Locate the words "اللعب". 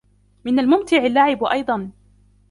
1.05-1.43